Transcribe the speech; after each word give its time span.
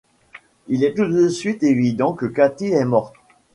Il 0.67 0.83
est 0.83 0.95
tout 0.95 1.05
de 1.05 1.29
suite 1.29 1.61
évident 1.61 2.13
que 2.13 2.25
Kathy 2.25 2.69
est 2.69 2.85
morte. 2.85 3.13